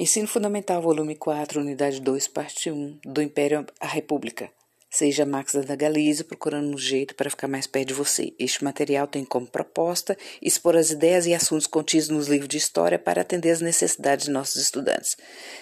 [0.00, 4.50] Ensino Fundamental, volume 4, unidade 2, parte 1, do Império à República.
[4.88, 8.32] Seja Max da Galiza procurando um jeito para ficar mais perto de você.
[8.38, 12.98] Este material tem como proposta expor as ideias e assuntos contidos nos livros de história
[12.98, 15.18] para atender às necessidades de nossos estudantes.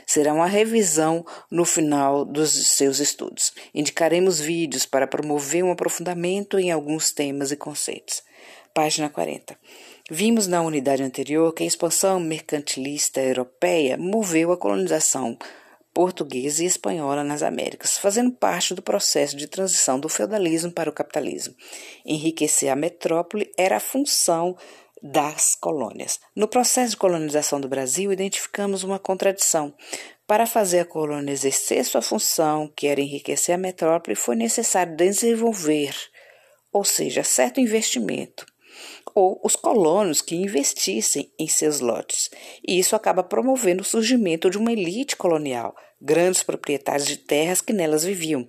[0.06, 3.52] Será uma revisão no final dos seus estudos.
[3.74, 8.22] Indicaremos vídeos para promover um aprofundamento em alguns temas e conceitos.
[8.72, 9.58] Página 40.
[10.10, 15.36] Vimos na unidade anterior que a expansão mercantilista europeia moveu a colonização
[15.92, 20.94] portuguesa e espanhola nas Américas, fazendo parte do processo de transição do feudalismo para o
[20.94, 21.54] capitalismo.
[22.06, 24.56] Enriquecer a metrópole era a função
[25.02, 26.18] das colônias.
[26.34, 29.74] No processo de colonização do Brasil, identificamos uma contradição.
[30.26, 35.94] Para fazer a colônia exercer sua função, que era enriquecer a metrópole, foi necessário desenvolver,
[36.72, 38.46] ou seja, certo investimento
[39.14, 42.30] ou os colonos que investissem em seus lotes.
[42.66, 47.72] E isso acaba promovendo o surgimento de uma elite colonial, grandes proprietários de terras que
[47.72, 48.46] nelas viviam.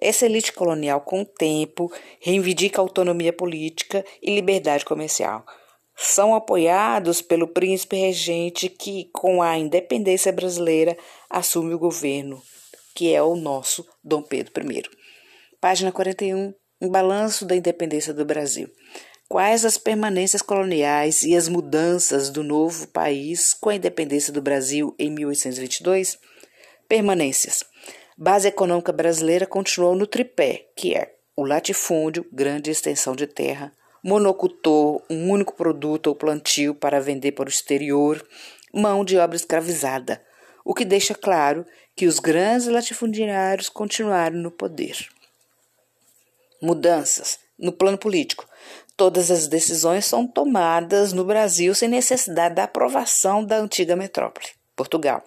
[0.00, 5.44] Essa elite colonial, com o tempo, reivindica autonomia política e liberdade comercial.
[5.96, 10.96] São apoiados pelo príncipe regente que, com a independência brasileira,
[11.28, 12.40] assume o governo,
[12.94, 14.84] que é o nosso Dom Pedro I.
[15.60, 16.54] Página 41.
[16.80, 18.70] Um balanço da independência do Brasil.
[19.30, 24.94] Quais as permanências coloniais e as mudanças do novo país com a independência do Brasil
[24.98, 26.18] em 1822?
[26.88, 27.62] Permanências.
[28.16, 33.70] Base econômica brasileira continuou no tripé, que é o latifúndio, grande extensão de terra,
[34.02, 38.26] monocultor, um único produto ou plantio para vender para o exterior,
[38.72, 40.24] mão de obra escravizada,
[40.64, 45.06] o que deixa claro que os grandes latifundiários continuaram no poder.
[46.62, 48.48] Mudanças no plano político.
[48.98, 55.22] Todas as decisões são tomadas no Brasil sem necessidade da aprovação da antiga metrópole, Portugal.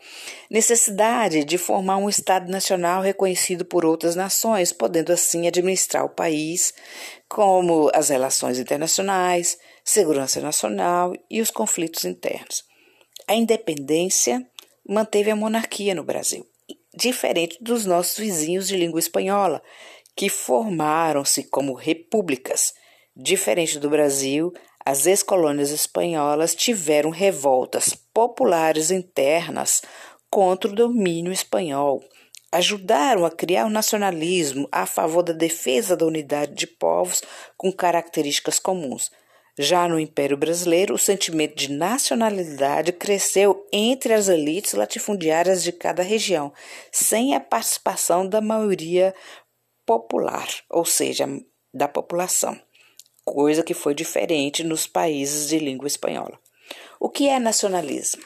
[0.49, 6.73] Necessidade de formar um Estado nacional reconhecido por outras nações, podendo assim administrar o país,
[7.29, 12.65] como as relações internacionais, segurança nacional e os conflitos internos.
[13.25, 14.45] A independência
[14.85, 16.45] manteve a monarquia no Brasil,
[16.93, 19.63] diferente dos nossos vizinhos de língua espanhola,
[20.13, 22.73] que formaram-se como repúblicas
[23.15, 24.53] Diferente do Brasil,
[24.85, 29.81] as ex-colônias espanholas tiveram revoltas populares internas
[30.29, 32.01] contra o domínio espanhol.
[32.53, 37.21] Ajudaram a criar o um nacionalismo a favor da defesa da unidade de povos
[37.57, 39.11] com características comuns.
[39.59, 46.01] Já no Império Brasileiro, o sentimento de nacionalidade cresceu entre as elites latifundiárias de cada
[46.01, 46.53] região,
[46.93, 49.13] sem a participação da maioria
[49.85, 51.27] popular, ou seja,
[51.73, 52.57] da população
[53.25, 56.39] coisa que foi diferente nos países de língua espanhola.
[56.99, 58.23] O que é nacionalismo?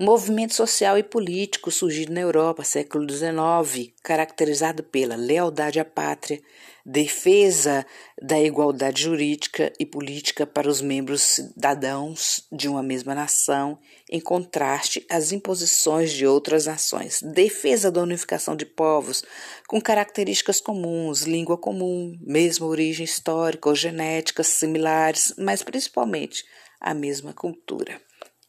[0.00, 6.40] Movimento social e político surgido na Europa, século XIX, caracterizado pela lealdade à pátria,
[6.86, 7.84] defesa
[8.22, 13.76] da igualdade jurídica e política para os membros cidadãos de uma mesma nação,
[14.08, 19.24] em contraste às imposições de outras nações, defesa da unificação de povos
[19.66, 26.44] com características comuns, língua comum, mesma origem histórica ou genética similares, mas principalmente
[26.80, 28.00] a mesma cultura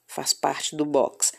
[0.10, 1.32] faz parte do box.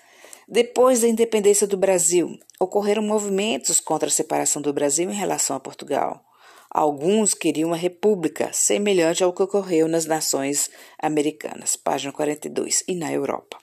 [0.53, 5.61] Depois da independência do Brasil, ocorreram movimentos contra a separação do Brasil em relação a
[5.61, 6.25] Portugal.
[6.69, 10.69] Alguns queriam uma república, semelhante ao que ocorreu nas nações
[11.00, 13.59] americanas, página 42, e na Europa.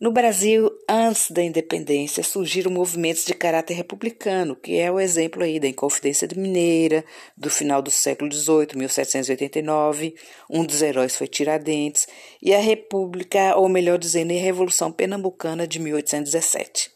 [0.00, 5.60] No Brasil, antes da independência, surgiram movimentos de caráter republicano, que é o exemplo aí
[5.60, 7.04] da Inconfidência Mineira,
[7.36, 10.16] do final do século XVIII, 1789,
[10.50, 12.08] um dos heróis foi Tiradentes,
[12.42, 16.90] e a República, ou melhor dizendo, a Revolução Pernambucana de 1817.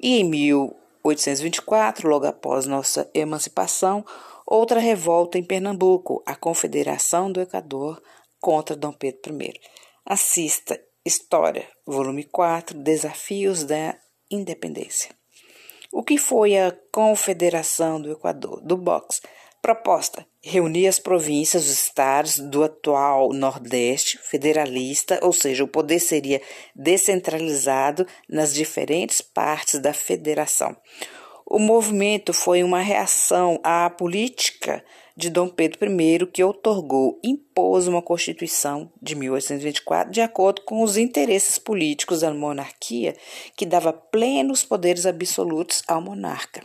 [0.00, 4.04] E em 1824, logo após nossa emancipação,
[4.44, 8.02] outra revolta em Pernambuco, a Confederação do Equador
[8.40, 9.54] contra Dom Pedro I.
[10.04, 13.96] Assista História, volume 4, Desafios da
[14.30, 15.10] Independência.
[15.90, 19.20] O que foi a Confederação do Equador, do BOX?
[19.60, 26.40] Proposta: reunir as províncias, os estados do atual Nordeste federalista, ou seja, o poder seria
[26.72, 30.76] descentralizado nas diferentes partes da federação.
[31.44, 34.84] O movimento foi uma reação à política
[35.16, 40.96] de Dom Pedro I, que otorgou, impôs uma Constituição de 1824 de acordo com os
[40.96, 43.14] interesses políticos da monarquia,
[43.56, 46.62] que dava plenos poderes absolutos ao monarca.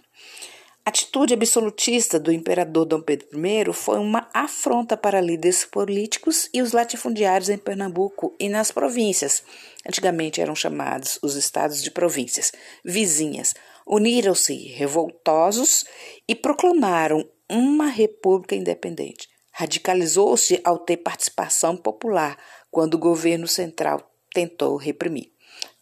[0.87, 6.61] A atitude absolutista do imperador Dom Pedro I foi uma afronta para líderes políticos e
[6.61, 9.43] os latifundiários em Pernambuco e nas províncias.
[9.85, 12.53] Antigamente eram chamados os estados de províncias
[12.85, 13.53] vizinhas.
[13.85, 15.83] Uniram-se revoltosos
[16.25, 19.27] e proclamaram uma república independente.
[19.51, 22.37] Radicalizou-se ao ter participação popular
[22.69, 25.31] quando o governo central tentou reprimir.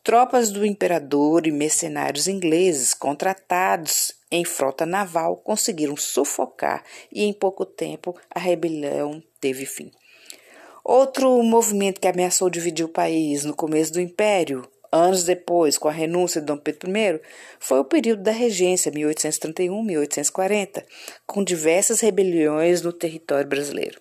[0.03, 7.65] Tropas do imperador e mercenários ingleses contratados em frota naval conseguiram sufocar e em pouco
[7.65, 9.91] tempo a rebelião teve fim.
[10.83, 15.91] Outro movimento que ameaçou dividir o país no começo do Império, anos depois, com a
[15.91, 17.19] renúncia de Dom Pedro I,
[17.59, 20.83] foi o período da regência 1831-1840,
[21.25, 23.99] com diversas rebeliões no território brasileiro.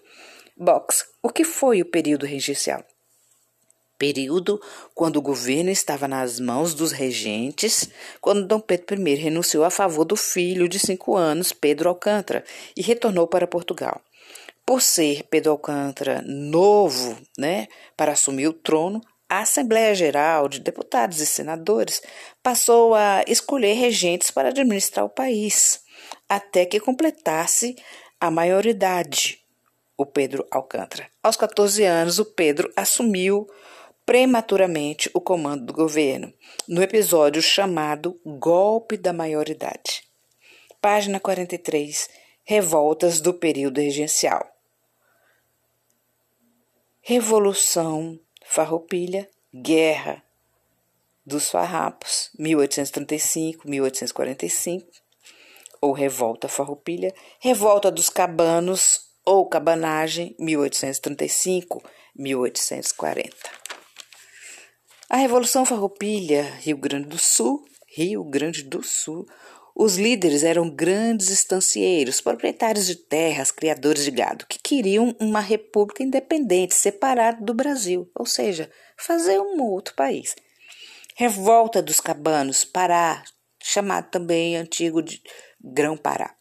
[0.57, 2.85] Box, o que foi o período regencial?
[3.99, 4.61] período
[4.95, 7.89] quando o governo estava nas mãos dos regentes,
[8.21, 12.45] quando Dom Pedro I renunciou a favor do filho de cinco anos, Pedro Alcântara,
[12.77, 14.01] e retornou para Portugal.
[14.67, 21.21] Por ser Pedro Alcântara novo, né, para assumir o trono, a Assembleia Geral de Deputados
[21.21, 22.03] e Senadores
[22.43, 25.83] passou a escolher regentes para administrar o país,
[26.29, 27.77] até que completasse
[28.21, 29.43] a maioridade,
[29.97, 31.09] o Pedro Alcântara.
[31.23, 33.49] Aos 14 anos, o Pedro assumiu
[34.05, 36.33] prematuramente o comando do governo,
[36.69, 40.03] no episódio chamado Golpe da Maioridade.
[40.81, 42.09] Página 43.
[42.45, 44.47] Revoltas do período regencial.
[47.01, 48.21] Revolução
[48.55, 50.23] Farroupilha, Guerra
[51.27, 54.85] dos Farrapos, 1835-1845,
[55.81, 63.33] ou Revolta Farroupilha, Revolta dos Cabanos ou Cabanagem, 1835-1840.
[65.11, 69.27] A Revolução Farroupilha, Rio Grande do Sul, Rio Grande do Sul,
[69.75, 76.03] os líderes eram grandes estancieiros, proprietários de terras, criadores de gado, que queriam uma república
[76.03, 80.37] independente, separada do Brasil, ou seja, fazer um outro país.
[81.17, 83.25] Revolta dos Cabanos, Pará,
[83.61, 85.21] chamado também antigo de
[85.61, 86.35] Grão-Pará.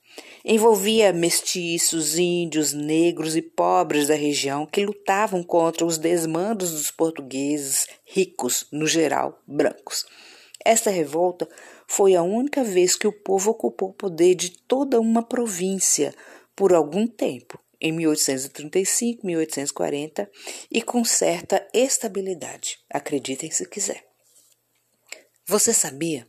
[0.45, 7.87] Envolvia mestiços, índios, negros e pobres da região que lutavam contra os desmandos dos portugueses,
[8.05, 10.05] ricos, no geral, brancos.
[10.65, 11.47] Esta revolta
[11.87, 16.13] foi a única vez que o povo ocupou o poder de toda uma província
[16.55, 20.29] por algum tempo, em 1835, 1840,
[20.71, 24.05] e com certa estabilidade, acreditem se quiser.
[25.45, 26.25] Você sabia?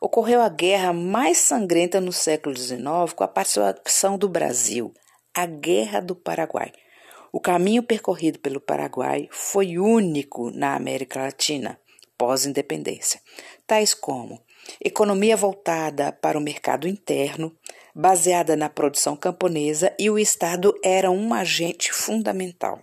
[0.00, 4.94] Ocorreu a guerra mais sangrenta no século XIX com a participação do Brasil,
[5.34, 6.72] a Guerra do Paraguai.
[7.30, 11.78] O caminho percorrido pelo Paraguai foi único na América Latina
[12.18, 13.20] pós-independência,
[13.66, 14.40] tais como
[14.84, 17.56] economia voltada para o mercado interno,
[17.94, 22.82] baseada na produção camponesa e o Estado era um agente fundamental.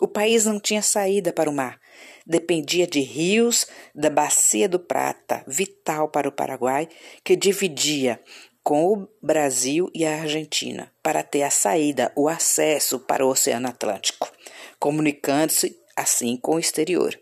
[0.00, 1.80] O país não tinha saída para o mar,
[2.26, 6.88] dependia de rios da Bacia do Prata, vital para o Paraguai,
[7.24, 8.20] que dividia
[8.62, 13.68] com o Brasil e a Argentina para ter a saída, o acesso para o Oceano
[13.68, 14.30] Atlântico,
[14.78, 17.18] comunicando-se assim com o exterior.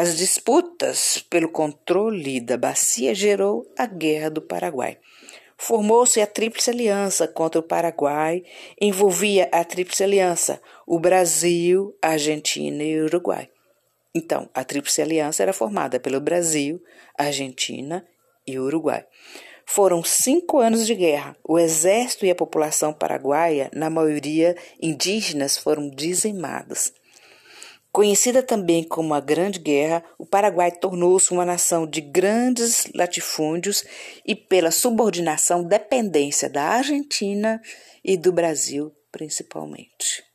[0.00, 4.96] As disputas pelo controle da bacia gerou a Guerra do Paraguai.
[5.58, 8.42] Formou-se a Tríplice Aliança contra o Paraguai,
[8.80, 13.50] envolvia a Tríplice Aliança, o Brasil, a Argentina e o Uruguai.
[14.14, 16.82] Então, a Tríplice Aliança era formada pelo Brasil,
[17.14, 18.02] Argentina
[18.46, 19.04] e Uruguai.
[19.66, 21.36] Foram cinco anos de guerra.
[21.46, 26.90] O exército e a população paraguaia, na maioria indígenas, foram dizimados.
[27.92, 33.84] Conhecida também como a Grande Guerra, o Paraguai tornou-se uma nação de grandes latifúndios
[34.24, 37.60] e, pela subordinação, dependência da Argentina
[38.04, 40.29] e do Brasil, principalmente.